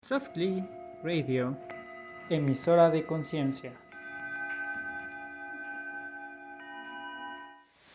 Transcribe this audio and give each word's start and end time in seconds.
Softly 0.00 0.64
Radio, 1.02 1.58
emisora 2.30 2.88
de 2.88 3.04
conciencia. 3.04 3.72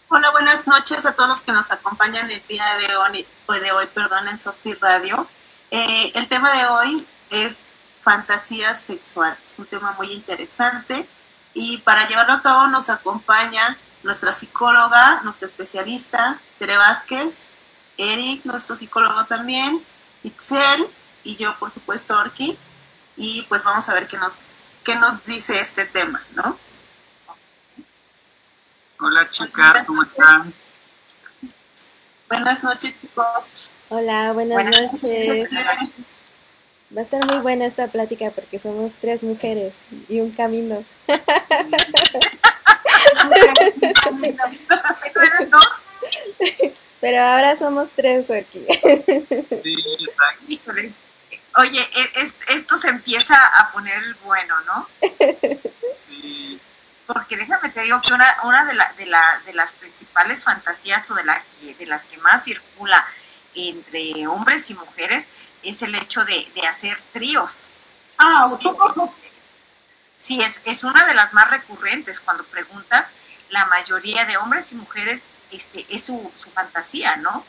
Hola, 0.10 0.30
buenas 0.32 0.68
noches 0.68 1.06
a 1.06 1.14
todos 1.14 1.30
los 1.30 1.42
que 1.42 1.54
nos 1.54 1.72
acompañan 1.72 2.30
el 2.30 2.46
día 2.48 2.66
de 2.78 2.96
hoy, 2.98 3.26
de 3.62 3.72
hoy 3.72 3.86
perdón, 3.96 4.28
en 4.28 4.38
Softly 4.38 4.74
Radio. 4.74 5.28
Eh, 5.72 6.12
el 6.14 6.28
tema 6.28 6.52
de 6.52 6.66
hoy 6.68 7.08
es 7.32 7.64
fantasías 8.02 8.80
sexuales, 8.80 9.56
un 9.58 9.66
tema 9.66 9.94
muy 9.94 10.12
interesante 10.12 11.08
y 11.54 11.78
para 11.80 12.06
llevarlo 12.08 12.34
a 12.34 12.44
cabo 12.44 12.68
nos 12.68 12.90
acompaña 12.90 13.78
nuestra 14.04 14.34
psicóloga, 14.34 15.22
nuestra 15.24 15.48
especialista, 15.48 16.40
Tere 16.60 16.78
Vázquez, 16.78 17.46
Eric, 17.98 18.44
nuestro 18.44 18.76
psicólogo 18.76 19.24
también, 19.26 19.84
Itzel 20.22 20.94
y 21.24 21.38
yo, 21.38 21.58
por 21.60 21.72
supuesto, 21.72 22.18
Orki. 22.18 22.58
Y 23.16 23.46
pues 23.48 23.64
vamos 23.64 23.88
a 23.90 23.94
ver 23.94 24.08
qué 24.08 24.18
nos, 24.18 24.48
qué 24.84 24.96
nos 24.96 25.24
dice 25.26 25.60
este 25.60 25.86
tema, 25.86 26.26
¿no? 26.34 26.56
Hola 29.00 29.28
chicas, 29.28 29.84
¿cómo 29.84 30.04
están? 30.04 30.54
Buenas 32.30 32.64
noches 32.64 32.96
chicos. 33.00 33.56
Hola, 33.90 34.32
buenas, 34.34 34.64
noches. 34.64 35.50
Va 36.96 37.02
a 37.02 37.04
estar 37.04 37.26
muy 37.26 37.42
buena 37.42 37.66
esta 37.66 37.88
plática 37.88 38.32
porque 38.32 38.60
somos 38.60 38.94
tres 39.00 39.24
mujeres 39.24 39.74
y 40.10 40.20
un 40.20 40.32
camino. 40.32 40.84
Pero 47.02 47.22
ahora 47.22 47.56
somos 47.56 47.90
tres 47.96 48.32
aquí. 48.32 48.66
Oye, 51.56 51.80
e, 51.82 52.22
esto 52.50 52.78
se 52.78 52.90
empieza 52.90 53.36
a 53.60 53.72
poner 53.72 54.02
bueno, 54.24 54.60
¿no? 54.62 54.90
Sí. 55.96 56.60
Porque 57.06 57.38
déjame 57.38 57.70
te 57.70 57.82
digo 57.82 58.02
que 58.02 58.14
una, 58.14 58.26
una 58.44 58.66
de, 58.66 58.74
la, 58.74 58.92
de, 58.94 59.06
la, 59.06 59.42
de 59.46 59.54
las 59.54 59.74
principales 59.74 60.44
fantasías 60.44 61.10
o 61.12 61.14
de, 61.14 61.24
la, 61.26 61.46
de 61.78 61.86
las 61.86 62.06
que 62.06 62.18
más 62.18 62.46
circula 62.46 63.06
entre 63.56 64.26
hombres 64.28 64.70
y 64.70 64.76
mujeres 64.76 65.28
es 65.62 65.82
el 65.82 65.94
hecho 65.96 66.24
de, 66.26 66.52
de 66.56 66.68
hacer 66.68 67.00
tríos. 67.12 67.72
Ah, 68.18 68.58
sí, 70.18 70.42
es, 70.42 70.62
es 70.66 70.84
una 70.84 71.06
de 71.06 71.14
las 71.14 71.34
más 71.34 71.50
recurrentes 71.50 72.20
cuando 72.20 72.46
preguntas, 72.46 73.12
la 73.50 73.66
mayoría 73.66 74.26
de 74.26 74.38
hombres 74.38 74.72
y 74.72 74.76
mujeres 74.76 75.26
este, 75.52 75.86
es 75.94 76.06
su, 76.06 76.32
su 76.34 76.50
fantasía, 76.52 77.18
¿no? 77.18 77.46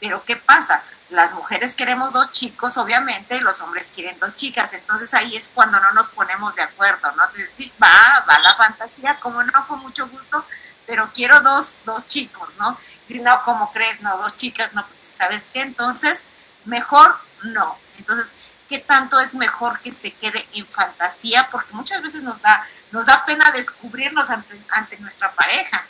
Pero 0.00 0.24
¿qué 0.24 0.36
pasa? 0.36 0.82
Las 1.10 1.34
mujeres 1.34 1.74
queremos 1.74 2.12
dos 2.12 2.30
chicos, 2.30 2.76
obviamente, 2.78 3.36
y 3.36 3.40
los 3.40 3.60
hombres 3.60 3.92
quieren 3.94 4.16
dos 4.18 4.34
chicas. 4.34 4.72
Entonces 4.72 5.12
ahí 5.12 5.36
es 5.36 5.50
cuando 5.52 5.78
no 5.80 5.92
nos 5.92 6.08
ponemos 6.08 6.54
de 6.54 6.62
acuerdo, 6.62 7.12
¿no? 7.12 7.24
Entonces, 7.24 7.50
sí, 7.54 7.72
va, 7.82 8.24
va 8.28 8.38
la 8.38 8.56
fantasía, 8.56 9.20
como 9.20 9.42
no, 9.42 9.68
con 9.68 9.80
mucho 9.80 10.08
gusto, 10.08 10.44
pero 10.86 11.10
quiero 11.12 11.40
dos, 11.40 11.76
dos 11.84 12.06
chicos, 12.06 12.56
¿no? 12.56 12.78
Si 13.04 13.20
no, 13.20 13.42
¿cómo 13.44 13.72
crees? 13.72 14.00
No, 14.00 14.16
dos 14.18 14.36
chicas, 14.36 14.72
no, 14.72 14.86
pues, 14.88 15.16
¿sabes 15.18 15.50
qué? 15.52 15.60
Entonces, 15.60 16.26
mejor 16.64 17.18
no. 17.42 17.78
Entonces, 17.98 18.32
¿qué 18.68 18.78
tanto 18.78 19.20
es 19.20 19.34
mejor 19.34 19.80
que 19.80 19.92
se 19.92 20.14
quede 20.14 20.48
en 20.54 20.66
fantasía? 20.66 21.48
Porque 21.50 21.74
muchas 21.74 22.00
veces 22.00 22.22
nos 22.22 22.40
da, 22.40 22.66
nos 22.92 23.04
da 23.04 23.26
pena 23.26 23.50
descubrirnos 23.50 24.30
ante, 24.30 24.64
ante 24.70 24.96
nuestra 24.98 25.34
pareja. 25.34 25.86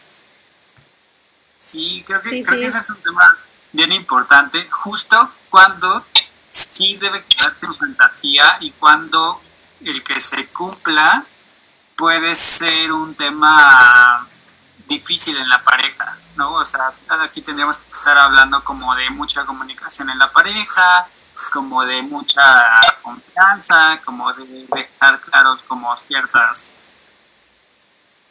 Sí, 1.56 2.02
creo 2.06 2.22
que, 2.22 2.42
creo 2.42 2.58
que 2.58 2.66
ese 2.66 2.78
es 2.78 2.90
un 2.90 3.02
tema 3.02 3.38
bien 3.72 3.92
importante, 3.92 4.68
justo 4.70 5.32
cuando 5.48 6.04
sí 6.48 6.96
debe 6.96 7.24
quedarse 7.24 7.66
en 7.66 7.76
fantasía 7.76 8.56
y 8.60 8.72
cuando 8.72 9.40
el 9.80 10.02
que 10.02 10.20
se 10.20 10.48
cumpla 10.48 11.24
puede 11.96 12.34
ser 12.34 12.92
un 12.92 13.14
tema 13.14 14.26
difícil 14.88 15.36
en 15.36 15.48
la 15.48 15.62
pareja, 15.62 16.18
¿no? 16.36 16.54
O 16.54 16.64
sea, 16.64 16.92
aquí 17.22 17.42
tendríamos 17.42 17.78
que 17.78 17.90
estar 17.90 18.18
hablando 18.18 18.64
como 18.64 18.94
de 18.96 19.08
mucha 19.10 19.44
comunicación 19.44 20.10
en 20.10 20.18
la 20.18 20.32
pareja, 20.32 21.06
como 21.52 21.84
de 21.84 22.02
mucha 22.02 22.42
confianza, 23.02 24.00
como 24.04 24.32
de 24.32 24.66
dejar 24.72 25.20
claros 25.20 25.62
como 25.62 25.96
ciertas 25.96 26.74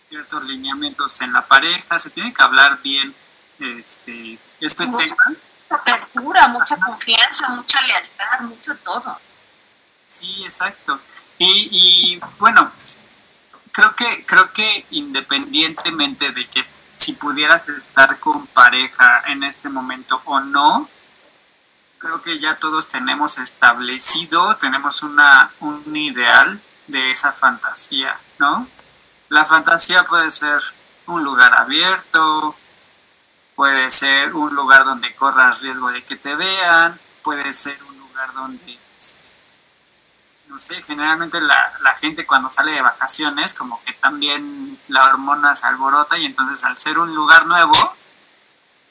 ciertos 0.09 0.43
lineamientos 0.43 1.21
en 1.21 1.31
la 1.31 1.45
pareja, 1.45 1.99
se 1.99 2.09
tiene 2.09 2.33
que 2.33 2.41
hablar 2.41 2.81
bien 2.81 3.15
este, 3.59 4.39
este 4.59 4.85
mucha 4.85 5.05
tema. 5.05 5.37
apertura, 5.69 6.47
mucha 6.47 6.77
confianza, 6.77 7.49
mucha 7.49 7.81
lealtad, 7.81 8.41
mucho 8.41 8.75
todo. 8.77 9.19
Sí, 10.07 10.43
exacto. 10.43 10.99
Y, 11.37 11.69
y 11.71 12.19
bueno, 12.37 12.71
creo 13.71 13.95
que, 13.95 14.25
creo 14.25 14.51
que 14.51 14.85
independientemente 14.91 16.31
de 16.31 16.47
que 16.47 16.65
si 16.97 17.13
pudieras 17.13 17.67
estar 17.69 18.19
con 18.19 18.47
pareja 18.47 19.23
en 19.27 19.43
este 19.43 19.69
momento 19.69 20.21
o 20.25 20.39
no, 20.39 20.89
creo 21.97 22.21
que 22.21 22.39
ya 22.39 22.57
todos 22.57 22.87
tenemos 22.87 23.37
establecido, 23.37 24.57
tenemos 24.57 25.03
una, 25.03 25.51
un 25.59 25.95
ideal 25.95 26.61
de 26.87 27.11
esa 27.11 27.31
fantasía, 27.31 28.19
¿no? 28.39 28.67
La 29.29 29.45
fantasía 29.45 30.05
puede 30.05 30.31
ser 30.31 30.59
un 31.05 31.23
lugar 31.23 31.57
abierto, 31.57 32.55
puede 33.59 33.89
ser 33.89 34.33
un 34.33 34.55
lugar 34.55 34.85
donde 34.85 35.13
corras 35.15 35.61
riesgo 35.61 35.91
de 35.91 36.01
que 36.01 36.15
te 36.15 36.33
vean, 36.33 36.97
puede 37.21 37.51
ser 37.51 37.77
un 37.83 37.99
lugar 37.99 38.33
donde, 38.33 38.79
no 40.47 40.57
sé, 40.57 40.81
generalmente 40.81 41.41
la, 41.41 41.73
la 41.81 41.93
gente 41.97 42.25
cuando 42.25 42.49
sale 42.49 42.71
de 42.71 42.81
vacaciones 42.81 43.53
como 43.53 43.83
que 43.83 43.91
también 43.91 44.79
la 44.87 45.03
hormona 45.07 45.55
se 45.55 45.67
alborota 45.67 46.17
y 46.17 46.23
entonces 46.23 46.63
al 46.63 46.77
ser 46.77 46.99
un 46.99 47.13
lugar 47.13 47.47
nuevo, 47.47 47.73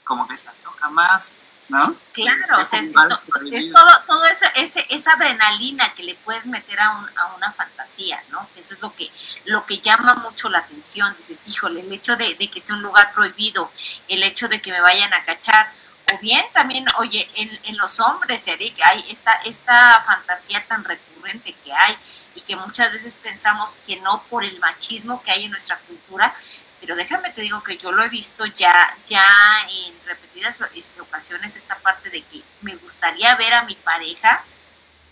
como 0.04 0.28
que 0.28 0.36
se 0.36 0.50
antoja 0.50 0.90
más, 0.90 1.34
¿no? 1.68 1.96
Claro, 2.12 2.60
es, 2.60 2.72
es, 2.72 2.92
todo, 2.92 4.02
todo 4.06 4.26
ese, 4.26 4.46
ese, 4.56 4.86
esa 4.90 5.12
adrenalina 5.12 5.92
que 5.94 6.02
le 6.02 6.14
puedes 6.14 6.46
meter 6.46 6.80
a, 6.80 6.98
un, 6.98 7.18
a, 7.18 7.34
una 7.36 7.52
fantasía, 7.52 8.22
¿no? 8.30 8.48
Eso 8.56 8.74
es 8.74 8.80
lo 8.80 8.94
que, 8.94 9.10
lo 9.44 9.64
que 9.66 9.78
llama 9.78 10.12
mucho 10.22 10.48
la 10.48 10.58
atención. 10.58 11.14
Dices, 11.14 11.40
híjole, 11.46 11.80
el 11.80 11.92
hecho 11.92 12.16
de, 12.16 12.34
de, 12.34 12.50
que 12.50 12.60
sea 12.60 12.76
un 12.76 12.82
lugar 12.82 13.12
prohibido, 13.12 13.70
el 14.08 14.22
hecho 14.22 14.48
de 14.48 14.60
que 14.60 14.72
me 14.72 14.80
vayan 14.80 15.12
a 15.14 15.24
cachar, 15.24 15.72
o 16.12 16.18
bien 16.18 16.44
también, 16.52 16.86
oye, 16.98 17.30
en, 17.34 17.50
en 17.64 17.76
los 17.76 18.00
hombres, 18.00 18.48
Eric, 18.48 18.78
hay 18.84 19.04
esta, 19.10 19.32
esta 19.44 20.02
fantasía 20.06 20.66
tan 20.66 20.84
recurrente 20.84 21.52
que 21.64 21.72
hay 21.72 21.96
y 22.34 22.40
que 22.40 22.56
muchas 22.56 22.90
veces 22.92 23.14
pensamos 23.16 23.78
que 23.84 24.00
no 24.00 24.22
por 24.30 24.44
el 24.44 24.58
machismo 24.58 25.22
que 25.22 25.30
hay 25.30 25.44
en 25.44 25.50
nuestra 25.50 25.78
cultura, 25.80 26.34
pero 26.80 26.94
déjame 26.94 27.30
te 27.30 27.42
digo 27.42 27.62
que 27.62 27.76
yo 27.76 27.92
lo 27.92 28.02
he 28.02 28.08
visto 28.08 28.46
ya, 28.46 28.96
ya 29.04 29.24
en 29.68 29.94
repetidas 30.04 30.64
este, 30.74 31.00
ocasiones 31.00 31.56
esta 31.56 31.78
parte 31.78 32.10
de 32.10 32.22
que 32.22 32.42
me 32.62 32.76
gustaría 32.76 33.34
ver 33.36 33.54
a 33.54 33.64
mi 33.64 33.74
pareja 33.74 34.44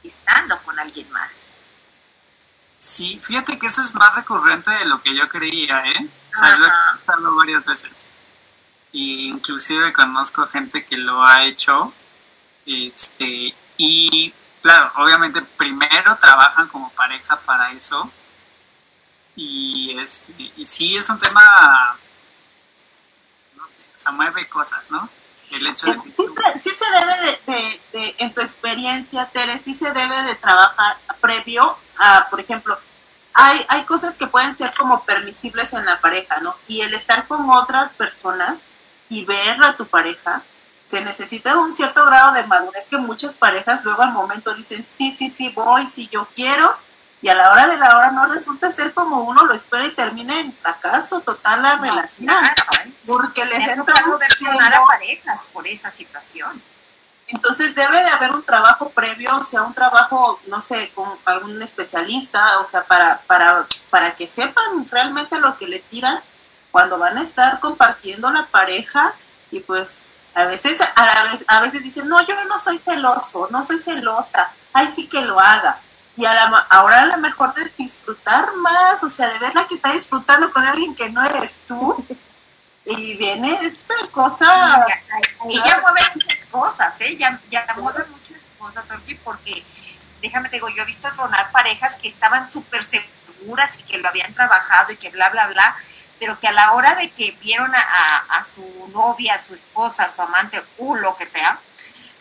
estando 0.03 0.63
con 0.63 0.79
alguien 0.79 1.11
más. 1.11 1.41
Sí, 2.79 3.19
fíjate 3.23 3.59
que 3.59 3.67
eso 3.67 3.83
es 3.83 3.95
más 3.95 4.15
recurrente 4.15 4.71
de 4.71 4.85
lo 4.85 5.03
que 5.03 5.15
yo 5.17 5.29
creía, 5.29 5.85
¿eh? 5.87 6.09
O 6.33 6.39
sea, 6.39 6.57
lo 6.57 6.67
he 6.67 6.69
escuchado 6.69 7.35
varias 7.35 7.67
veces. 7.67 8.07
Y 8.93 9.29
inclusive 9.29 9.93
conozco 9.93 10.47
gente 10.47 10.85
que 10.85 10.97
lo 10.97 11.25
ha 11.25 11.45
hecho. 11.45 11.93
Este, 12.67 13.55
y 13.77 14.33
claro, 14.61 14.93
obviamente 14.97 15.43
primero 15.43 16.17
trabajan 16.19 16.69
como 16.69 16.91
pareja 16.91 17.41
para 17.41 17.73
eso 17.73 18.11
y, 19.37 19.97
este, 20.01 20.33
y 20.57 20.65
sí 20.65 20.97
es 20.97 21.09
un 21.11 21.19
tema, 21.19 21.99
no 23.55 23.67
sé, 23.69 23.75
o 23.95 23.99
sea, 23.99 24.13
mueve 24.13 24.49
cosas, 24.49 24.91
¿no? 24.91 25.09
El 25.51 25.67
hecho 25.67 25.87
sí, 25.87 25.93
de 25.93 26.03
que 26.03 26.11
sí, 26.11 26.25
se, 26.37 26.59
sí 26.59 26.71
se 26.71 26.85
debe 26.99 27.21
de, 27.21 27.53
de, 27.53 28.01
de, 28.01 28.15
en 28.19 28.35
tu 28.35 28.41
experiencia, 28.41 29.31
Tere, 29.31 29.59
sí 29.59 29.75
se 29.75 29.93
debe 29.93 30.23
de 30.25 30.35
trabajar 30.37 30.99
previo 31.21 31.79
a, 31.99 32.27
por 32.31 32.41
ejemplo, 32.41 32.79
hay, 33.35 33.65
hay 33.69 33.85
cosas 33.85 34.17
que 34.17 34.27
pueden 34.27 34.57
ser 34.57 34.73
como 34.77 35.05
permisibles 35.05 35.73
en 35.75 35.85
la 35.85 36.01
pareja, 36.01 36.41
¿no? 36.41 36.57
Y 36.67 36.81
el 36.81 36.95
estar 36.95 37.29
con 37.29 37.49
otras 37.51 37.91
personas 37.91 38.65
y 39.09 39.25
ver 39.25 39.63
a 39.63 39.77
tu 39.77 39.87
pareja, 39.87 40.43
se 40.87 41.03
necesita 41.05 41.59
un 41.59 41.71
cierto 41.71 42.05
grado 42.07 42.33
de 42.33 42.47
madurez 42.47 42.87
que 42.89 42.97
muchas 42.97 43.35
parejas 43.35 43.85
luego 43.85 44.03
al 44.03 44.13
momento 44.13 44.55
dicen, 44.55 44.85
sí, 44.97 45.11
sí, 45.11 45.31
sí, 45.31 45.53
voy, 45.55 45.83
sí, 45.83 46.09
yo 46.11 46.29
quiero, 46.35 46.79
y 47.23 47.29
a 47.29 47.35
la 47.35 47.51
hora 47.51 47.67
de 47.67 47.79
la 47.79 47.97
hora 47.97 48.11
no 48.11 48.27
resulta 48.27 48.71
ser 48.71 48.93
como 48.93 49.23
uno 49.23 49.45
lo 49.47 49.55
espera 49.55 49.87
y 49.87 49.95
termina 49.95 50.39
en 50.39 50.55
fracaso 50.55 51.21
total 51.23 51.63
la 51.63 51.77
no, 51.77 51.83
relación. 51.83 52.29
Claro, 52.29 52.63
porque 53.07 53.45
les 53.45 53.69
entra 53.77 53.95
un 54.07 54.63
a 54.63 54.87
parejas 54.87 55.49
por 55.53 55.67
esa 55.67 55.91
situación. 55.91 56.63
Entonces 57.29 57.75
debe 57.75 57.97
de 57.97 58.09
haber 58.11 58.31
un 58.33 58.45
trabajo 58.45 58.91
previo, 58.91 59.35
o 59.35 59.43
sea, 59.43 59.63
un 59.63 59.75
trabajo, 59.75 60.41
no 60.47 60.61
sé, 60.61 60.93
con 60.95 61.09
algún 61.25 61.61
especialista, 61.61 62.61
o 62.61 62.67
sea, 62.67 62.85
para, 62.85 63.23
para, 63.27 63.67
para 63.91 64.15
que 64.15 64.29
sepan 64.29 64.89
realmente 64.89 65.41
lo 65.41 65.59
que 65.59 65.67
le 65.67 65.81
tiran 65.81 66.23
cuando 66.71 66.99
van 66.99 67.19
a 67.19 67.23
estar 67.23 67.59
compartiendo 67.59 68.31
la 68.31 68.47
pareja 68.47 69.15
y 69.51 69.61
pues 69.61 70.05
a 70.35 70.45
veces, 70.45 70.79
a, 70.81 71.07
la 71.07 71.33
vez, 71.33 71.45
a 71.49 71.61
veces 71.63 71.83
dicen, 71.83 72.07
no, 72.09 72.25
yo 72.27 72.45
no 72.45 72.59
soy 72.61 72.79
celoso, 72.79 73.49
no 73.51 73.65
soy 73.65 73.79
celosa, 73.79 74.53
ay, 74.73 74.87
sí 74.95 75.09
que 75.09 75.23
lo 75.23 75.41
haga. 75.41 75.81
Y 76.17 76.25
a 76.25 76.33
la, 76.33 76.67
ahora 76.71 77.03
a 77.03 77.07
lo 77.07 77.19
mejor 77.19 77.55
de 77.55 77.71
disfrutar 77.77 78.57
más, 78.57 79.05
o 79.05 79.09
sea, 79.09 79.29
de 79.29 79.39
verla 79.39 79.67
que 79.69 79.75
está 79.75 79.93
disfrutando 79.93 80.51
con 80.53 80.67
alguien 80.67 80.95
que 80.95 81.11
no 81.11 81.25
eres 81.25 81.61
tú. 81.67 82.05
Y 82.87 83.17
viene 83.17 83.53
esta 83.63 83.95
cosa. 84.13 84.85
ella 85.49 85.79
mueve 85.83 86.01
muchas 86.15 86.47
cosas, 86.47 87.01
¿eh? 87.01 87.17
Ya, 87.17 87.41
ya 87.51 87.67
mueve 87.77 88.05
muchas 88.07 88.39
cosas, 88.59 88.89
porque 89.25 89.65
déjame 90.23 90.49
te 90.49 90.57
digo, 90.57 90.69
yo 90.69 90.83
he 90.83 90.87
visto 90.87 91.11
tronar 91.13 91.51
parejas 91.53 91.97
que 91.97 92.09
estaban 92.09 92.49
súper 92.49 92.83
seguras 92.83 93.79
y 93.79 93.83
que 93.83 93.99
lo 93.99 94.09
habían 94.09 94.33
trabajado 94.35 94.93
y 94.93 94.97
que 94.97 95.11
bla, 95.11 95.29
bla, 95.31 95.49
bla, 95.49 95.77
pero 96.19 96.39
que 96.41 96.49
a 96.49 96.53
la 96.53 96.73
hora 96.73 96.95
de 96.95 97.11
que 97.11 97.33
vieron 97.43 97.73
a, 97.75 98.39
a, 98.39 98.45
su 98.45 98.63
novia, 98.93 99.35
a 99.35 99.39
su 99.39 99.55
esposa, 99.55 100.05
a 100.05 100.09
su 100.09 100.23
amante, 100.23 100.63
o 100.79 100.97
lo 100.97 101.17
que 101.17 101.27
sea, 101.27 101.61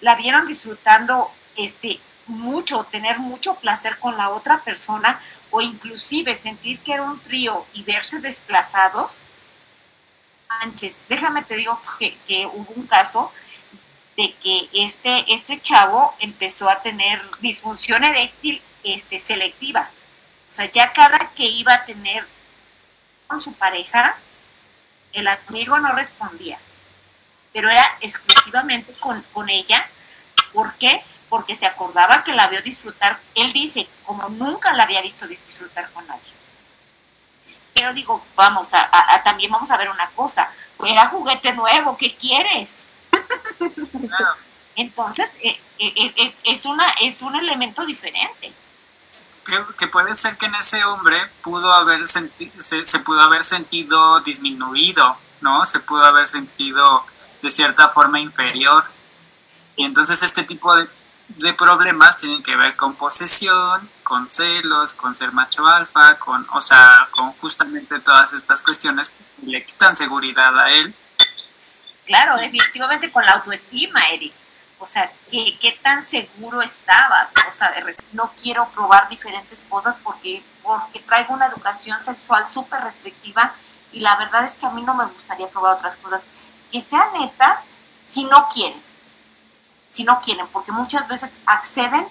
la 0.02 0.16
vieron 0.16 0.46
disfrutando 0.46 1.32
este 1.56 2.02
mucho, 2.28 2.84
tener 2.86 3.20
mucho 3.20 3.56
placer 3.56 4.00
con 4.00 4.18
la 4.18 4.30
otra 4.30 4.64
persona 4.64 5.20
o 5.52 5.62
inclusive 5.62 6.36
sentir 6.36 6.80
que 6.80 6.94
era 6.94 7.04
un 7.04 7.22
trío 7.22 7.68
y 7.74 7.84
verse 7.84 8.20
desplazados. 8.20 9.28
Sánchez, 10.62 11.02
déjame 11.10 11.44
te 11.44 11.56
digo 11.56 11.80
que, 12.00 12.18
que, 12.20 12.46
hubo 12.46 12.72
un 12.76 12.88
caso 12.88 13.32
de 14.16 14.34
que 14.36 14.70
este, 14.74 15.34
este 15.34 15.60
chavo 15.60 16.16
empezó 16.20 16.70
a 16.70 16.82
tener 16.82 17.22
disfunción 17.42 18.04
eréctil 18.04 18.62
este, 18.84 19.20
selectiva. 19.20 19.92
O 20.48 20.52
sea, 20.52 20.66
ya 20.70 20.94
cada 20.94 21.18
que 21.34 21.46
iba 21.46 21.74
a 21.74 21.86
tener 21.86 22.28
con 23.28 23.40
su 23.40 23.54
pareja, 23.54 24.18
el 25.12 25.28
amigo 25.28 25.80
no 25.80 25.92
respondía, 25.94 26.60
pero 27.54 27.70
era 27.70 27.98
exclusivamente 28.02 28.94
con, 29.00 29.22
con 29.34 29.50
ella. 29.50 29.90
¿Por 30.54 30.76
qué? 30.76 31.04
Porque 31.30 31.56
se 31.56 31.66
acordaba 31.66 32.24
que 32.24 32.34
la 32.34 32.48
vio 32.48 32.62
disfrutar, 32.62 33.20
él 33.34 33.52
dice, 33.52 33.90
como 34.04 34.30
nunca 34.30 34.74
la 34.74 34.84
había 34.84 35.02
visto 35.02 35.28
disfrutar 35.28 35.92
con 35.92 36.06
nadie. 36.08 36.34
Pero 37.74 37.94
digo, 37.94 38.24
vamos 38.36 38.74
a, 38.74 39.24
también 39.24 39.52
vamos 39.52 39.70
a 39.72 39.78
ver 39.78 39.90
una 39.90 40.10
cosa, 40.12 40.50
era 40.88 41.08
juguete 41.08 41.54
nuevo, 41.54 41.98
¿qué 41.98 42.16
quieres? 42.16 42.86
Entonces, 44.76 45.34
eh, 45.44 45.62
eh, 45.80 46.14
es, 46.18 46.40
es, 46.44 46.66
una, 46.66 46.86
es 47.02 47.22
un 47.22 47.36
elemento 47.36 47.86
diferente 47.86 48.54
que, 49.78 49.88
puede 49.88 50.16
ser 50.16 50.38
que 50.38 50.48
en 50.48 50.56
ese 50.56 50.84
hombre 50.84 51.18
pudo 51.42 51.72
haber 51.72 52.08
senti 52.08 52.52
se, 52.60 52.86
se, 52.86 53.00
pudo 53.00 53.22
haber 53.22 53.44
sentido 53.44 54.20
disminuido, 54.22 55.18
¿no? 55.42 55.66
Se 55.66 55.80
pudo 55.80 56.04
haber 56.04 56.28
sentido 56.28 57.06
de 57.42 57.50
cierta 57.50 57.90
forma 57.90 58.20
inferior. 58.20 58.84
Y 59.76 59.86
entonces 59.86 60.24
este 60.24 60.44
tipo 60.44 60.76
de, 60.76 60.90
de 61.28 61.54
problemas 61.54 62.18
tienen 62.18 62.44
que 62.44 62.56
ver 62.56 62.76
con 62.76 62.96
posesión, 62.96 63.90
con 64.04 64.30
celos, 64.30 64.94
con 64.94 65.16
ser 65.16 65.32
macho 65.32 65.68
alfa, 65.68 66.18
con, 66.20 66.48
o 66.54 66.62
sea, 66.62 67.08
con 67.12 67.32
justamente 67.34 68.00
todas 68.00 68.34
estas 68.34 68.62
cuestiones 68.62 69.10
que 69.10 69.46
le 69.46 69.66
quitan 69.66 69.96
seguridad 69.96 70.58
a 70.58 70.72
él. 70.72 70.96
Claro, 72.06 72.38
definitivamente 72.38 73.12
con 73.12 73.26
la 73.26 73.32
autoestima, 73.34 74.00
Eric 74.14 74.36
o 74.80 74.86
sea, 74.86 75.12
¿qué, 75.30 75.58
qué 75.60 75.72
tan 75.82 76.04
seguro 76.04 76.62
estabas? 76.62 77.30
O 77.48 77.52
sea, 77.52 77.74
no 78.12 78.32
quiero 78.42 78.70
probar 78.72 79.08
diferentes 79.10 79.66
cosas 79.66 79.98
porque, 80.04 80.44
porque 80.64 81.00
traigo 81.00 81.34
una 81.34 81.48
educación 81.48 82.00
sexual 82.04 82.48
súper 82.48 82.82
restrictiva 82.82 83.56
y 83.92 84.02
la 84.02 84.16
verdad 84.18 84.44
es 84.44 84.58
que 84.58 84.66
a 84.66 84.72
mí 84.72 84.82
no 84.82 84.94
me 84.94 85.06
gustaría 85.06 85.50
probar 85.50 85.76
otras 85.76 85.98
cosas. 85.98 86.26
Que 86.72 86.82
sean 86.82 87.16
estas 87.24 87.60
si 88.04 88.26
no 88.26 88.48
quieren, 88.54 88.82
si 89.88 90.04
no 90.04 90.20
quieren, 90.22 90.48
porque 90.48 90.72
muchas 90.72 91.08
veces 91.08 91.40
acceden 91.46 92.08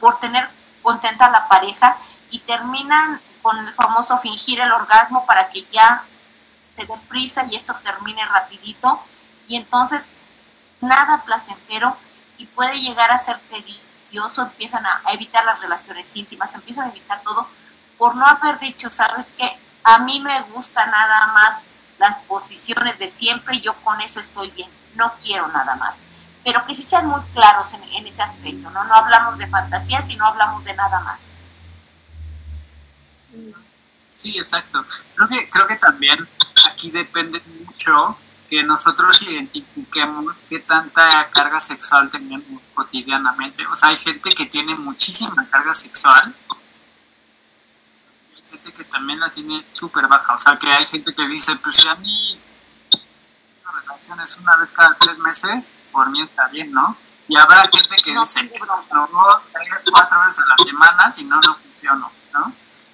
por 0.00 0.18
tener 0.18 0.48
contenta 0.82 1.26
a 1.26 1.30
la 1.30 1.48
pareja 1.48 1.96
y 2.30 2.38
terminan 2.40 3.20
con 3.42 3.58
el 3.58 3.74
famoso 3.74 4.18
fingir 4.18 4.60
el 4.60 4.72
orgasmo 4.72 5.26
para 5.26 5.48
que 5.48 5.64
ya 5.64 6.04
se 6.72 6.86
dé 6.86 6.94
prisa 7.08 7.46
y 7.50 7.56
esto 7.56 7.74
termine 7.82 8.24
rapidito. 8.26 9.02
Y 9.46 9.56
entonces 9.56 10.08
nada 10.80 11.22
placentero 11.24 11.96
y 12.38 12.46
puede 12.46 12.78
llegar 12.80 13.10
a 13.10 13.18
ser 13.18 13.40
tedioso, 13.42 14.42
empiezan 14.42 14.84
a, 14.86 15.02
evitar 15.12 15.44
las 15.44 15.60
relaciones 15.60 16.14
íntimas, 16.16 16.54
empiezan 16.54 16.86
a 16.86 16.90
evitar 16.90 17.20
todo 17.22 17.48
por 17.98 18.16
no 18.16 18.26
haber 18.26 18.58
dicho, 18.58 18.88
sabes 18.90 19.34
que 19.34 19.48
a 19.84 20.00
mí 20.00 20.20
me 20.20 20.40
gusta 20.42 20.84
nada 20.86 21.28
más 21.28 21.62
las 21.98 22.18
posiciones 22.18 22.98
de 22.98 23.08
siempre 23.08 23.56
y 23.56 23.60
yo 23.60 23.74
con 23.82 24.00
eso 24.00 24.20
estoy 24.20 24.50
bien, 24.50 24.70
no 24.94 25.14
quiero 25.22 25.48
nada 25.48 25.76
más. 25.76 26.00
Pero 26.44 26.64
que 26.66 26.74
sí 26.74 26.82
sean 26.82 27.06
muy 27.06 27.20
claros 27.32 27.74
en, 27.74 28.06
ese 28.06 28.22
aspecto, 28.22 28.70
¿no? 28.70 28.84
No 28.84 28.94
hablamos 28.94 29.38
de 29.38 29.48
fantasía, 29.48 30.00
sino 30.02 30.26
hablamos 30.26 30.62
de 30.64 30.74
nada 30.74 31.00
más. 31.00 31.28
Sí, 34.16 34.36
exacto. 34.36 34.84
Creo 35.14 35.28
que, 35.28 35.50
creo 35.50 35.66
que 35.66 35.76
también 35.76 36.28
aquí 36.70 36.90
depende 36.90 37.42
mucho 37.64 38.18
que 38.48 38.62
nosotros 38.62 39.22
identifiquemos 39.22 40.38
qué 40.48 40.60
tanta 40.60 41.28
carga 41.30 41.58
sexual 41.60 42.10
tenemos 42.10 42.60
cotidianamente. 42.74 43.66
O 43.66 43.74
sea, 43.74 43.88
hay 43.88 43.96
gente 43.96 44.30
que 44.30 44.46
tiene 44.46 44.74
muchísima 44.76 45.48
carga 45.48 45.72
sexual, 45.72 46.34
hay 48.36 48.42
gente 48.50 48.72
que 48.72 48.84
también 48.84 49.20
la 49.20 49.32
tiene 49.32 49.64
súper 49.72 50.06
baja. 50.06 50.34
O 50.34 50.38
sea, 50.38 50.58
que 50.58 50.70
hay 50.70 50.84
gente 50.84 51.14
que 51.14 51.26
dice, 51.26 51.56
pues 51.56 51.76
si 51.76 51.88
a 51.88 51.94
mí 51.96 52.23
una 53.94 54.16
relación 54.16 54.20
es 54.20 54.36
una 54.38 54.56
vez 54.56 54.70
cada 54.70 54.96
tres 54.98 55.18
meses, 55.18 55.76
por 55.92 56.10
mí 56.10 56.22
está 56.22 56.48
bien, 56.48 56.72
¿no? 56.72 56.96
Y 57.28 57.36
habrá 57.36 57.62
gente 57.62 57.96
que 58.02 58.12
dice, 58.12 58.50
no, 58.60 59.42
tres, 59.52 59.84
cuatro 59.90 60.20
veces 60.20 60.40
a 60.40 60.46
la 60.48 60.64
semana, 60.64 61.10
si 61.10 61.24
no, 61.24 61.40
no 61.40 61.54
funciona, 61.54 62.08
¿no? 62.32 62.52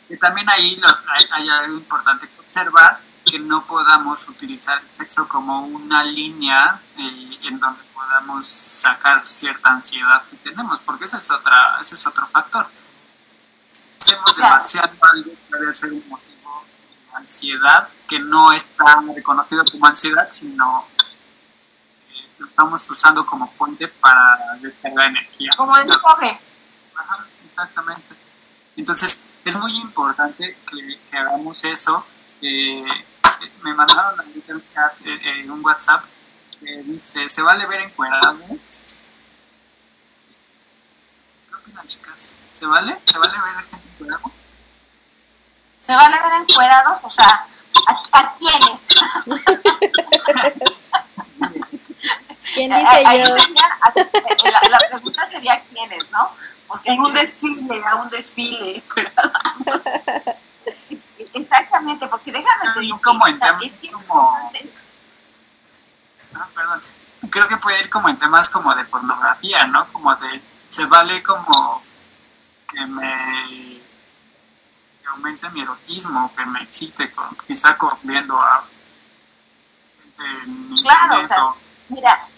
Y 0.08 0.16
también 0.18 0.48
ahí 0.50 0.76
lo, 0.76 0.88
hay, 0.88 1.24
hay 1.32 1.48
algo 1.48 1.78
importante 1.78 2.28
que 2.28 2.40
observar, 2.40 3.00
que 3.24 3.38
no 3.38 3.64
podamos 3.66 4.28
utilizar 4.28 4.82
el 4.82 4.92
sexo 4.92 5.26
como 5.28 5.66
una 5.66 6.04
línea 6.04 6.80
eh, 6.96 7.38
en 7.42 7.58
donde 7.58 7.82
podamos 7.94 8.46
sacar 8.46 9.20
cierta 9.20 9.70
ansiedad 9.70 10.24
que 10.24 10.36
tenemos, 10.36 10.80
porque 10.80 11.04
ese 11.04 11.16
es, 11.16 11.30
otra, 11.30 11.78
ese 11.80 11.94
es 11.94 12.06
otro 12.06 12.26
factor. 12.26 12.68
Hacemos 14.00 14.36
demasiado 14.36 14.92
algo 15.12 15.32
puede 15.48 15.74
ser 15.74 15.92
un 15.92 16.08
motivo 16.08 16.64
de 17.10 17.16
ansiedad 17.16 17.88
que 18.10 18.18
no 18.18 18.52
está 18.52 19.00
reconocido 19.14 19.64
como 19.70 19.86
ansiedad, 19.86 20.26
sino 20.32 20.84
que 22.08 22.16
lo 22.38 22.46
estamos 22.46 22.90
usando 22.90 23.24
como 23.24 23.48
puente 23.52 23.86
para 23.86 24.58
descargar 24.60 25.10
energía. 25.10 25.52
Como 25.56 25.76
desfogue. 25.76 26.40
Ajá, 26.96 27.24
exactamente. 27.46 28.16
Entonces, 28.76 29.24
es 29.44 29.56
muy 29.56 29.76
importante 29.76 30.58
que, 30.68 30.98
que 31.08 31.16
hagamos 31.16 31.62
eso. 31.62 32.04
Eh, 32.42 32.84
me 33.62 33.74
mandaron 33.74 34.18
ahorita 34.18 34.54
un 34.54 34.66
chat, 34.66 34.92
eh, 35.06 35.20
eh, 35.22 35.48
un 35.48 35.64
WhatsApp, 35.64 36.04
que 36.58 36.82
dice, 36.82 37.28
¿se 37.28 37.42
vale 37.42 37.64
ver 37.66 37.82
encuadrado? 37.82 38.40
¿Qué 41.48 41.54
opinan, 41.54 41.86
chicas? 41.86 42.38
¿Se 42.50 42.66
vale? 42.66 42.98
¿Se 43.04 43.18
vale 43.18 43.40
ver 43.40 43.56
a 43.56 43.62
gente 43.62 43.88
encuadrada? 43.88 44.30
¿Se 45.76 45.94
vale 45.94 46.16
ver 46.18 46.42
encuerados? 46.42 46.98
O 47.04 47.08
sea, 47.08 47.46
¿a, 47.86 48.34
quiénes? 48.38 48.86
¿Quién 52.54 52.70
dice 52.74 53.02
yo? 53.04 53.36
la, 54.44 54.60
la, 54.70 54.78
pregunta 54.88 55.28
sería 55.30 55.62
quiénes, 55.64 56.10
¿no? 56.10 56.30
Porque 56.66 56.92
en 56.92 57.00
un 57.00 57.12
desfile, 57.12 57.82
a 57.86 57.96
un 57.96 58.10
desfile. 58.10 58.82
Exactamente, 61.34 62.08
porque 62.08 62.32
déjame 62.32 62.72
te 62.74 62.80
digo 62.80 63.00
como 63.02 63.26
en 63.26 63.38
temas 63.38 63.80
como... 63.92 64.36
Ah, 66.34 66.48
perdón. 66.54 66.80
Creo 67.30 67.48
que 67.48 67.56
puede 67.58 67.80
ir 67.80 67.90
como 67.90 68.08
en 68.08 68.16
temas 68.18 68.48
como 68.48 68.74
de 68.74 68.84
pornografía, 68.84 69.66
¿no? 69.66 69.92
Como 69.92 70.14
de, 70.16 70.42
se 70.68 70.86
vale 70.86 71.22
como 71.22 71.82
que 72.68 72.86
me 72.86 73.80
mi 75.50 75.62
erotismo, 75.62 76.32
que 76.36 76.44
me 76.46 76.62
excite, 76.62 77.10
con, 77.12 77.36
quizá 77.46 77.76
con, 77.76 77.90
viendo 78.02 78.38
a 78.38 78.64
gente 80.16 80.82
Claro, 80.82 81.20
o 81.22 81.26
sea, 81.26 81.54
mira, 81.88 82.28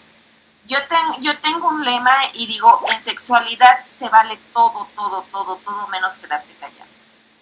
yo, 0.65 0.77
ten, 0.87 1.21
yo 1.21 1.37
tengo 1.39 1.67
un 1.67 1.83
lema 1.83 2.15
y 2.33 2.47
digo, 2.47 2.81
en 2.91 3.01
sexualidad 3.01 3.85
se 3.95 4.09
vale 4.09 4.37
todo, 4.53 4.87
todo, 4.95 5.23
todo, 5.31 5.57
todo 5.57 5.87
menos 5.87 6.17
quedarte 6.17 6.55
callado. 6.55 6.91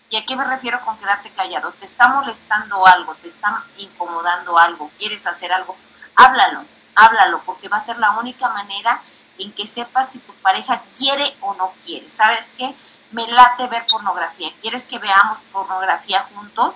¿Y 0.09 0.17
a 0.17 0.25
qué 0.25 0.35
me 0.35 0.43
refiero 0.43 0.81
con 0.81 0.97
quedarte 0.97 1.31
callado? 1.31 1.71
¿Te 1.73 1.85
está 1.85 2.09
molestando 2.09 2.85
algo? 2.85 3.15
¿Te 3.15 3.27
está 3.27 3.63
incomodando 3.77 4.57
algo? 4.57 4.91
¿Quieres 4.97 5.25
hacer 5.25 5.53
algo? 5.53 5.77
Háblalo, 6.15 6.65
háblalo, 6.95 7.41
porque 7.45 7.69
va 7.69 7.77
a 7.77 7.81
ser 7.81 7.97
la 7.97 8.11
única 8.19 8.49
manera 8.49 9.01
en 9.37 9.53
que 9.53 9.65
sepas 9.65 10.11
si 10.11 10.19
tu 10.19 10.33
pareja 10.35 10.83
quiere 10.97 11.37
o 11.41 11.53
no 11.55 11.73
quiere. 11.83 12.09
¿Sabes 12.09 12.53
qué? 12.57 12.75
Me 13.11 13.27
late 13.27 13.67
ver 13.67 13.85
pornografía. 13.85 14.49
¿Quieres 14.61 14.87
que 14.87 14.99
veamos 14.99 15.39
pornografía 15.51 16.21
juntos? 16.33 16.75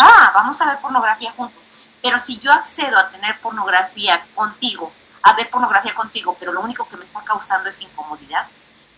Va, 0.00 0.32
vamos 0.34 0.60
a 0.60 0.66
ver 0.66 0.80
pornografía 0.80 1.32
juntos. 1.32 1.64
Pero 2.02 2.18
si 2.18 2.38
yo 2.38 2.52
accedo 2.52 2.98
a 2.98 3.10
tener 3.10 3.40
pornografía 3.40 4.26
contigo, 4.34 4.92
a 5.22 5.34
ver 5.34 5.48
pornografía 5.48 5.94
contigo, 5.94 6.36
pero 6.38 6.52
lo 6.52 6.60
único 6.60 6.86
que 6.88 6.96
me 6.96 7.04
está 7.04 7.22
causando 7.22 7.68
es 7.68 7.80
incomodidad, 7.80 8.46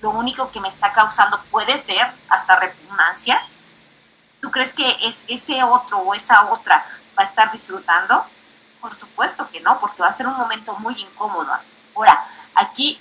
lo 0.01 0.11
único 0.11 0.51
que 0.51 0.61
me 0.61 0.69
está 0.69 0.93
causando 0.93 1.43
puede 1.51 1.79
ser 1.79 2.13
hasta 2.29 2.57
repugnancia, 2.57 3.41
¿tú 4.41 4.51
crees 4.51 4.73
que 4.73 4.89
es 5.03 5.25
ese 5.29 5.63
otro 5.63 5.99
o 5.99 6.15
esa 6.15 6.51
otra 6.51 6.85
va 7.19 7.23
a 7.23 7.27
estar 7.27 7.51
disfrutando? 7.53 8.27
Por 8.81 8.93
supuesto 8.93 9.49
que 9.51 9.61
no, 9.61 9.79
porque 9.79 10.03
va 10.03 10.09
a 10.09 10.13
ser 10.13 10.27
un 10.27 10.37
momento 10.37 10.75
muy 10.77 10.95
incómodo. 11.01 11.53
Ahora, 11.95 12.27
aquí 12.55 13.01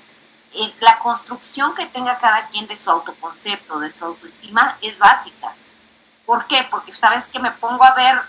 la 0.80 1.00
construcción 1.00 1.74
que 1.74 1.88
tenga 1.88 2.18
cada 2.18 2.48
quien 2.50 2.68
de 2.68 2.78
su 2.78 2.90
autoconcepto, 2.90 3.80
de 3.80 3.92
su 3.92 4.06
autoestima, 4.06 4.78
es 4.82 5.00
básica. 5.00 5.56
¿Por 6.26 6.48
qué? 6.48 6.68
Porque 6.70 6.92
sabes 6.92 7.28
que 7.28 7.40
me 7.40 7.52
pongo 7.52 7.84
a 7.84 7.94
ver 7.94 8.22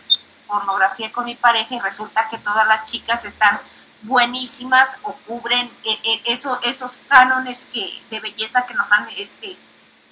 pornografía 0.47 1.11
con 1.13 1.25
mi 1.25 1.35
pareja 1.35 1.75
y 1.75 1.81
resulta 1.81 2.29
que 2.29 2.39
todas 2.39 2.67
las 2.69 2.85
chicas 2.85 3.25
están 3.25 3.61
buenísimas 4.03 4.99
o 5.03 5.13
cubren 5.27 5.67
eh, 5.85 5.99
eh, 6.05 6.23
eso, 6.27 6.61
esos 6.63 7.03
cánones 7.09 7.71
de 7.73 8.21
belleza 8.21 8.65
que 8.67 8.75
nos 8.75 8.93
han 8.93 9.09
este, 9.17 9.57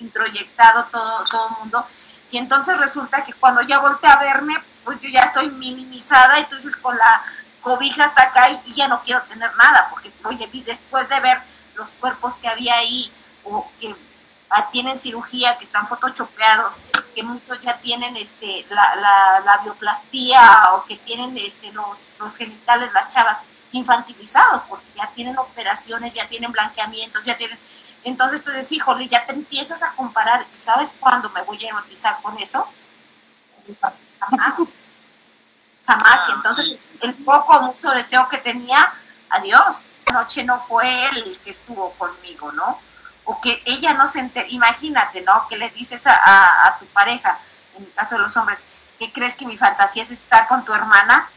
introyectado 0.00 0.86
todo, 0.86 1.24
todo 1.30 1.48
el 1.48 1.56
mundo. 1.58 1.86
Y 2.30 2.38
entonces 2.38 2.78
resulta 2.78 3.22
que 3.22 3.32
cuando 3.34 3.62
ya 3.62 3.78
volteé 3.78 4.10
a 4.10 4.16
verme, 4.16 4.54
pues 4.84 4.98
yo 4.98 5.08
ya 5.08 5.20
estoy 5.20 5.50
minimizada, 5.50 6.38
entonces 6.38 6.76
con 6.76 6.96
la 6.96 7.24
cobija 7.60 8.04
hasta 8.04 8.22
acá 8.22 8.50
y, 8.50 8.72
ya 8.72 8.88
no 8.88 9.02
quiero 9.02 9.22
tener 9.24 9.54
nada, 9.56 9.86
porque 9.88 10.12
oye, 10.24 10.48
después 10.64 11.08
de 11.08 11.20
ver 11.20 11.42
los 11.74 11.94
cuerpos 11.94 12.38
que 12.38 12.48
había 12.48 12.76
ahí 12.76 13.12
o 13.44 13.68
que 13.78 13.94
tienen 14.70 14.96
cirugía, 14.96 15.56
que 15.58 15.64
están 15.64 15.88
photoshopeados, 15.88 16.78
que 17.14 17.22
muchos 17.22 17.58
ya 17.60 17.76
tienen 17.76 18.16
este 18.16 18.66
la, 18.70 19.40
la, 19.44 19.60
bioplastía 19.62 20.40
o 20.74 20.84
que 20.84 20.96
tienen 20.98 21.36
este 21.38 21.72
los, 21.72 22.12
los 22.18 22.36
genitales, 22.36 22.92
las 22.92 23.08
chavas 23.08 23.42
infantilizados, 23.72 24.62
porque 24.62 24.90
ya 24.96 25.10
tienen 25.14 25.36
operaciones, 25.38 26.14
ya 26.14 26.28
tienen 26.28 26.52
blanqueamientos, 26.52 27.24
ya 27.24 27.36
tienen... 27.36 27.58
Entonces 28.04 28.42
tú 28.42 28.50
dices, 28.50 28.70
híjole, 28.72 29.06
ya 29.08 29.26
te 29.26 29.32
empiezas 29.32 29.82
a 29.82 29.94
comparar, 29.94 30.46
¿sabes 30.52 30.96
cuándo 31.00 31.30
me 31.30 31.42
voy 31.42 31.64
a 31.64 31.68
erotizar 31.68 32.20
con 32.22 32.38
eso? 32.38 32.68
Jamás. 34.20 34.54
Jamás. 35.86 36.28
Y 36.28 36.30
ah, 36.30 36.34
entonces 36.36 36.90
el 37.00 37.14
poco 37.24 37.62
mucho 37.62 37.90
deseo 37.90 38.28
que 38.28 38.38
tenía, 38.38 38.94
adiós. 39.30 39.90
Noche 40.14 40.44
no 40.44 40.58
fue 40.58 40.86
él 41.08 41.24
el 41.26 41.40
que 41.40 41.50
estuvo 41.50 41.92
conmigo, 41.98 42.50
¿no? 42.52 42.80
o 43.24 43.40
que 43.40 43.62
ella 43.64 43.94
no 43.94 44.06
se 44.06 44.30
imagínate, 44.48 45.22
¿no? 45.22 45.46
Que 45.48 45.56
le 45.56 45.70
dices 45.70 46.06
a, 46.06 46.76
tu 46.78 46.86
pareja, 46.86 47.38
en 47.74 47.84
el 47.84 47.92
caso 47.92 48.16
de 48.16 48.22
los 48.22 48.36
hombres, 48.36 48.62
¿qué 48.98 49.12
crees 49.12 49.34
que 49.34 49.46
mi 49.46 49.56
fantasía 49.56 50.02
es 50.02 50.10
estar 50.10 50.46
con 50.46 50.64
tu 50.64 50.72
hermana? 50.72 51.30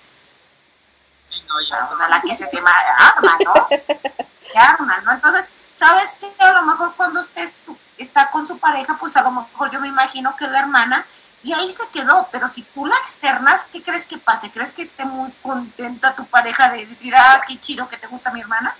Sí, 1.24 1.36
no, 1.48 1.56
ya. 1.70 1.90
O 1.90 1.98
sea, 1.98 2.10
la 2.10 2.22
que 2.22 2.36
se 2.36 2.48
te 2.48 2.58
arma, 2.58 3.38
¿no? 3.44 3.68
Te 3.68 4.60
arma, 4.60 5.02
¿no? 5.04 5.12
Entonces, 5.12 5.50
¿sabes 5.72 6.18
qué? 6.20 6.34
A 6.40 6.54
lo 6.54 6.64
mejor 6.64 6.96
cuando 6.96 7.22
tú, 7.66 7.78
está 7.98 8.32
con 8.32 8.46
su 8.46 8.58
pareja, 8.60 8.98
pues 8.98 9.16
a 9.18 9.24
lo 9.24 9.32
mejor 9.32 9.70
yo 9.72 9.80
me 9.80 9.88
imagino 9.88 10.36
que 10.36 10.48
la 10.48 10.60
hermana, 10.60 11.06
y 11.44 11.53
ahí 11.53 11.72
se 11.72 11.88
quedó, 11.89 12.27
pero 12.32 12.48
si 12.48 12.63
tú 12.63 12.86
la 12.86 12.96
externas, 12.98 13.65
¿qué 13.72 13.82
crees 13.82 14.08
que 14.08 14.17
pase? 14.17 14.51
¿Crees 14.51 14.74
que 14.74 14.82
esté 14.82 15.06
muy 15.06 15.32
contenta 15.41 16.15
tu 16.15 16.25
pareja 16.27 16.70
de 16.70 16.86
decir, 16.86 17.13
ah, 17.15 17.41
qué 17.48 17.60
chido 17.60 17.88
que 17.88 17.98
te 17.98 18.08
gusta 18.08 18.32
mi 18.32 18.41
hermana? 18.41 18.75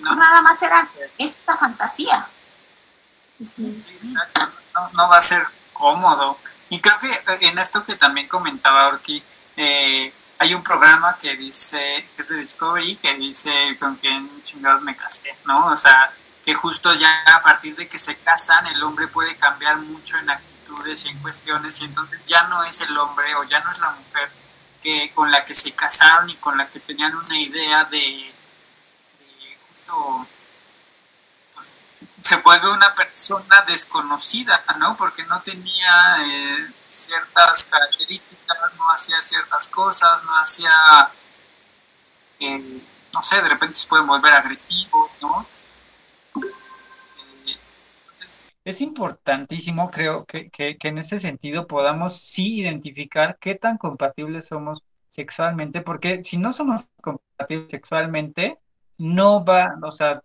no. 0.00 0.14
nada 0.16 0.42
más 0.42 0.62
era 0.62 0.88
esta 1.18 1.56
fantasía. 1.56 2.28
no, 4.94 5.08
va 5.08 5.16
a 5.18 5.20
ser 5.20 5.42
cómodo. 5.72 6.38
Y 6.70 6.80
creo 6.80 6.98
que 6.98 7.46
en 7.46 7.58
esto 7.58 7.84
que 7.84 7.96
también 7.96 8.26
comentaba 8.26 8.88
Orki, 8.88 9.22
eh, 9.56 10.12
hay 10.38 10.54
un 10.54 10.62
programa 10.62 11.16
que 11.18 11.36
dice, 11.36 12.08
que 12.14 12.22
es 12.22 12.28
de 12.28 12.36
Discovery, 12.36 12.96
que 12.96 13.14
dice 13.14 13.76
con 13.78 13.96
quién 13.96 14.42
chingados 14.42 14.82
me 14.82 14.96
casé, 14.96 15.36
¿no? 15.44 15.66
O 15.66 15.76
sea, 15.76 16.12
que 16.44 16.54
justo 16.54 16.94
ya 16.94 17.22
a 17.34 17.42
partir 17.42 17.74
de 17.76 17.88
que 17.88 17.98
se 17.98 18.16
casan, 18.16 18.66
el 18.66 18.82
hombre 18.82 19.08
puede 19.08 19.36
cambiar 19.36 19.78
mucho 19.78 20.16
en 20.18 20.30
actitudes 20.66 21.04
en 21.06 21.18
cuestiones, 21.20 21.80
y 21.80 21.84
entonces 21.84 22.20
ya 22.24 22.44
no 22.44 22.62
es 22.64 22.80
el 22.80 22.96
hombre 22.96 23.34
o 23.36 23.44
ya 23.44 23.60
no 23.60 23.70
es 23.70 23.78
la 23.78 23.90
mujer 23.90 24.30
que 24.80 25.12
con 25.14 25.30
la 25.30 25.44
que 25.44 25.54
se 25.54 25.72
casaron 25.74 26.28
y 26.30 26.36
con 26.36 26.56
la 26.58 26.68
que 26.68 26.80
tenían 26.80 27.14
una 27.16 27.38
idea 27.38 27.84
de, 27.84 28.32
pues, 31.54 31.70
se 32.22 32.36
vuelve 32.36 32.70
una 32.70 32.94
persona 32.94 33.62
desconocida, 33.66 34.64
¿no? 34.78 34.96
Porque 34.96 35.24
no 35.24 35.40
tenía 35.42 36.16
eh, 36.20 36.72
ciertas 36.86 37.64
características, 37.66 38.74
no 38.76 38.90
hacía 38.90 39.20
ciertas 39.22 39.68
cosas, 39.68 40.24
no 40.24 40.36
hacía, 40.36 41.10
eh, 42.40 42.82
no 43.14 43.22
sé, 43.22 43.40
de 43.42 43.48
repente 43.48 43.74
se 43.74 43.86
pueden 43.86 44.06
volver 44.06 44.32
agresivos, 44.32 45.10
¿no? 45.20 45.46
Es 48.66 48.80
importantísimo, 48.80 49.92
creo, 49.92 50.26
que, 50.26 50.50
que, 50.50 50.76
en 50.82 50.98
ese 50.98 51.20
sentido 51.20 51.68
podamos 51.68 52.18
sí 52.18 52.58
identificar 52.58 53.38
qué 53.38 53.54
tan 53.54 53.78
compatibles 53.78 54.48
somos 54.48 54.82
sexualmente, 55.08 55.82
porque 55.82 56.24
si 56.24 56.36
no 56.36 56.52
somos 56.52 56.84
compatibles 57.00 57.70
sexualmente, 57.70 58.58
no 58.98 59.44
va, 59.44 59.78
o 59.80 59.92
sea, 59.92 60.20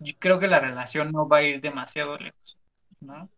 yo 0.00 0.14
creo 0.18 0.40
que 0.40 0.48
la 0.48 0.58
relación 0.58 1.12
no 1.12 1.28
va 1.28 1.38
a 1.38 1.42
ir 1.44 1.60
demasiado 1.60 2.16
lejos, 2.16 2.58
¿no? 2.98 3.28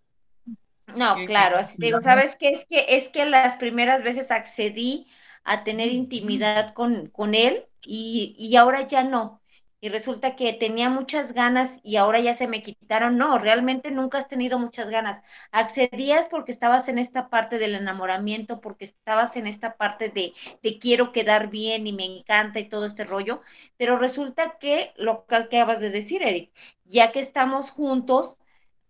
No, 0.87 1.17
claro, 1.26 1.59
así 1.59 1.76
digo, 1.76 2.00
¿sabes 2.00 2.35
qué? 2.37 2.49
Es 2.49 2.64
que, 2.64 2.87
es 2.88 3.09
que 3.11 3.26
las 3.26 3.57
primeras 3.57 4.02
veces 4.02 4.31
accedí 4.31 5.09
a 5.45 5.62
tener 5.62 5.93
intimidad 5.93 6.73
con, 6.73 7.09
con 7.11 7.35
él 7.35 7.67
y, 7.85 8.35
y 8.38 8.57
ahora 8.57 8.81
ya 8.81 9.05
no 9.05 9.43
y 9.80 9.88
resulta 9.90 10.35
que 10.37 10.52
tenía 10.52 10.88
muchas 10.90 11.32
ganas 11.32 11.78
y 11.85 11.97
ahora 11.97 12.18
ya 12.20 12.35
se 12.35 12.49
me 12.49 12.62
quitaron. 12.62 13.16
No, 13.18 13.38
realmente 13.38 13.90
nunca 13.90 14.18
has 14.18 14.28
tenido 14.28 14.58
muchas 14.58 14.90
ganas. 14.90 15.23
Accedías 15.52 16.26
porque 16.28 16.52
estabas 16.52 16.88
en 16.88 16.99
esta 16.99 17.28
parte 17.30 17.58
del 17.58 17.75
enamoramiento, 17.76 18.61
porque 18.61 18.85
estabas 18.87 19.37
en 19.37 19.47
esta 19.47 19.76
parte 19.76 20.08
de, 20.11 20.32
de 20.62 20.78
quiero 20.78 21.12
quedar 21.12 21.49
bien 21.50 21.87
y 21.87 21.92
me 21.92 22.04
encanta 22.04 22.58
y 22.61 22.68
todo 22.68 22.87
este 22.87 23.04
rollo, 23.04 23.42
pero 23.76 23.97
resulta 23.99 24.58
que 24.58 24.92
lo 24.97 25.26
que 25.26 25.37
acabas 25.37 25.80
de 25.80 25.90
decir, 25.90 26.23
Eric, 26.23 26.52
ya 26.85 27.12
que 27.12 27.20
estamos 27.20 27.70
juntos, 27.70 28.37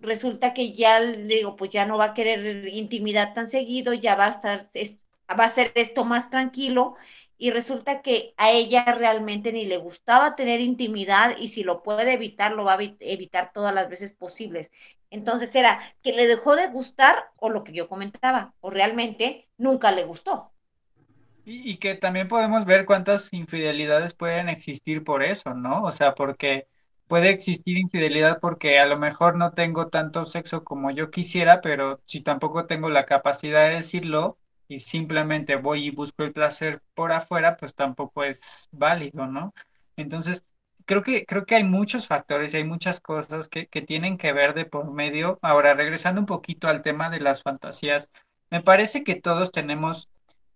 resulta 0.01 0.55
que 0.55 0.73
ya 0.75 1.01
digo, 1.01 1.57
pues 1.57 1.71
ya 1.71 1.85
no 1.87 1.99
va 1.99 2.07
a 2.07 2.15
querer 2.15 2.69
intimidad 2.69 3.35
tan 3.35 3.51
seguido, 3.51 3.93
ya 3.95 4.15
va 4.15 4.27
a 4.27 4.31
estar, 4.31 4.71
va 5.39 5.45
a 5.45 5.51
ser 5.51 5.73
esto 5.75 6.05
más 6.05 6.31
tranquilo 6.31 6.97
y 7.39 7.53
resulta 7.53 8.03
que 8.03 8.35
a 8.37 8.51
ella 8.51 8.85
realmente 8.85 9.53
ni 9.53 9.65
le 9.65 9.79
gustaba 9.79 10.35
tener 10.35 10.61
intimidad 10.61 11.37
y 11.39 11.49
si 11.49 11.63
lo 11.63 11.85
puede 11.85 12.13
evitar, 12.13 12.53
lo 12.53 12.65
va 12.65 12.75
a 12.75 12.79
evitar 12.83 13.53
todas 13.53 13.73
las 13.73 13.89
veces 13.89 14.13
posibles. 14.13 14.73
Entonces 15.11 15.55
era 15.55 15.81
que 16.03 16.13
le 16.13 16.27
dejó 16.27 16.57
de 16.57 16.67
gustar 16.67 17.31
o 17.37 17.49
lo 17.49 17.63
que 17.63 17.73
yo 17.73 17.89
comentaba, 17.89 18.55
o 18.61 18.71
realmente 18.71 19.49
nunca 19.57 19.93
le 19.93 20.05
gustó. 20.05 20.53
Y, 21.51 21.79
que 21.79 21.95
también 21.95 22.29
podemos 22.29 22.67
ver 22.67 22.85
cuántas 22.85 23.33
infidelidades 23.33 24.13
pueden 24.13 24.51
existir 24.51 25.03
por 25.03 25.23
eso, 25.23 25.55
¿no? 25.55 25.83
O 25.85 25.93
sea, 25.93 26.15
porque 26.15 26.67
puede 27.07 27.31
existir 27.31 27.79
infidelidad 27.79 28.39
porque 28.39 28.79
a 28.79 28.85
lo 28.85 28.99
mejor 28.99 29.37
no 29.37 29.53
tengo 29.53 29.89
tanto 29.89 30.27
sexo 30.27 30.63
como 30.63 30.91
yo 30.91 31.11
quisiera, 31.11 31.63
pero 31.63 32.03
si 32.05 32.21
tampoco 32.21 32.67
tengo 32.67 32.91
la 32.91 33.07
capacidad 33.07 33.67
de 33.67 33.77
decirlo, 33.77 34.37
y 34.69 34.81
simplemente 34.81 35.57
voy 35.57 35.87
y 35.87 35.91
busco 35.91 36.23
el 36.25 36.33
placer 36.33 36.83
por 36.95 37.13
afuera, 37.13 37.57
pues 37.57 37.75
tampoco 37.75 38.25
es 38.25 38.69
válido, 38.71 39.27
¿no? 39.27 39.55
Entonces, 39.97 40.45
creo 40.85 41.03
que, 41.03 41.25
creo 41.27 41.47
que 41.47 41.57
hay 41.57 41.65
muchos 41.65 42.07
factores 42.07 42.55
y 42.55 42.59
hay 42.59 42.65
muchas 42.65 43.01
cosas 43.01 43.49
que, 43.49 43.67
que 43.67 43.83
tienen 43.83 44.19
que 44.19 44.33
ver 44.33 44.55
de 44.55 44.67
por 44.67 44.91
medio. 44.93 45.39
Ahora, 45.43 45.75
regresando 45.75 46.21
un 46.21 46.27
poquito 46.27 46.69
al 46.69 46.83
tema 46.83 47.11
de 47.11 47.21
las 47.21 47.43
fantasías, 47.43 48.11
me 48.51 48.63
parece 48.63 49.05
que 49.05 49.17
todos 49.17 49.53
tenemos 49.53 50.09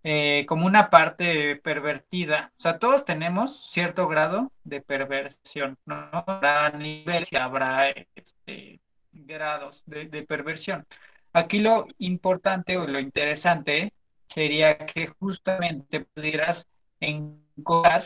eh, 0.03 0.45
como 0.47 0.65
una 0.65 0.89
parte 0.89 1.55
pervertida, 1.57 2.51
o 2.57 2.61
sea, 2.61 2.77
todos 2.77 3.05
tenemos 3.05 3.71
cierto 3.71 4.07
grado 4.07 4.51
de 4.63 4.81
perversión, 4.81 5.77
¿no? 5.85 5.95
Habrá 6.11 6.69
niveles 6.71 7.31
y 7.31 7.37
habrá 7.37 7.89
este, 8.15 8.81
grados 9.13 9.83
de, 9.85 10.07
de 10.07 10.23
perversión. 10.23 10.85
Aquí 11.31 11.59
lo 11.59 11.87
importante 11.99 12.77
o 12.77 12.85
lo 12.87 12.99
interesante 12.99 13.93
sería 14.33 14.77
que 14.77 15.07
justamente 15.19 16.01
pudieras 16.01 16.67
encontrar, 16.99 18.03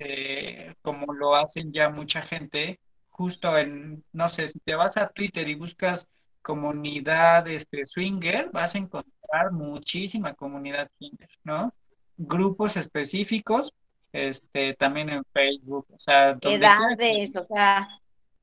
eh, 0.00 0.74
como 0.82 1.12
lo 1.14 1.36
hacen 1.36 1.70
ya 1.70 1.88
mucha 1.88 2.20
gente, 2.20 2.80
justo 3.10 3.56
en, 3.56 4.02
no 4.12 4.28
sé, 4.28 4.48
si 4.48 4.58
te 4.58 4.74
vas 4.74 4.96
a 4.96 5.08
Twitter 5.08 5.48
y 5.48 5.54
buscas 5.54 6.08
comunidad 6.42 7.46
este, 7.46 7.86
swinger, 7.86 8.50
vas 8.52 8.74
a 8.74 8.78
encontrar 8.78 9.52
muchísima 9.52 10.34
comunidad 10.34 10.90
swinger, 10.98 11.30
¿no? 11.44 11.72
Grupos 12.16 12.76
específicos, 12.76 13.72
este, 14.12 14.74
también 14.74 15.10
en 15.10 15.24
Facebook, 15.32 15.86
o 15.94 15.98
sea, 15.98 16.36
edades, 16.40 17.36
o 17.36 17.46
sea, 17.46 17.88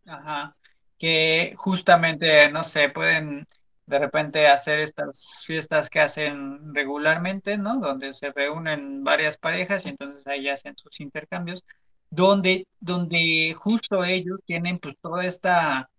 ajá, 0.06 0.56
que 0.98 1.54
justamente, 1.58 2.50
no 2.50 2.64
sé, 2.64 2.90
pueden 2.90 3.46
de 3.86 4.00
repente 4.00 4.48
hacer 4.48 4.80
estas 4.80 5.44
fiestas 5.46 5.90
que 5.90 6.00
hacen 6.02 6.74
regularmente, 6.74 7.58
¿no? 7.58 7.80
Donde 7.80 8.14
se 8.14 8.32
reúnen 8.32 9.04
varias 9.04 9.38
parejas 9.38 9.86
y 9.86 9.90
entonces 9.90 10.26
ahí 10.28 10.50
hacen 10.50 10.76
sus 10.78 11.00
intercambios, 11.00 11.64
donde, 12.10 12.68
donde 12.80 13.54
justo 13.58 14.04
ellos 14.04 14.40
tienen 14.46 14.80
pues 14.80 14.96
toda 15.02 15.26
esta 15.26 15.90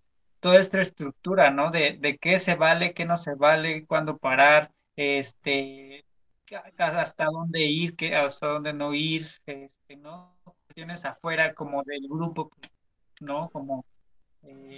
toda 0.41 0.61
esta 0.61 0.81
estructura, 0.81 1.51
¿no? 1.51 1.71
De, 1.71 1.97
de 1.99 2.19
qué 2.19 2.39
se 2.39 2.55
vale, 2.55 2.95
qué 2.95 3.05
no 3.05 3.17
se 3.17 3.35
vale, 3.35 3.87
cuándo 3.87 4.17
parar, 4.19 4.71
este, 4.97 6.05
hasta 6.79 7.25
dónde 7.27 7.65
ir, 7.65 7.97
qué, 7.97 8.15
hasta 8.15 8.47
dónde 8.49 8.73
no 8.73 8.95
ir, 8.95 9.27
este, 9.47 9.97
¿no? 9.97 10.37
Tienes 10.75 11.05
afuera 11.05 11.55
como 11.55 11.83
del 11.85 12.07
grupo, 12.09 12.51
¿no? 13.21 13.49
Como... 13.51 13.85
Eh, 14.43 14.75